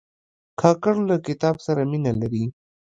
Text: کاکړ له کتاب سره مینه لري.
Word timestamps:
کاکړ 0.61 0.95
له 1.09 1.15
کتاب 1.27 1.55
سره 1.65 1.81
مینه 1.91 2.13
لري. 2.21 2.45